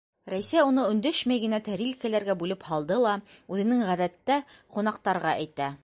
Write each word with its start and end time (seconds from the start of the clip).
Рәйсә 0.33 0.61
уны 0.67 0.85
өндәшмәй 0.93 1.41
генә 1.43 1.59
тәрилкәләргә 1.67 2.37
бүлеп 2.41 2.65
һалды 2.71 2.99
ла, 3.05 3.13
үҙенең 3.57 3.87
ғәҙәттә 3.91 4.41
ҡунаҡтарға 4.57 5.37
әйтә 5.45 5.75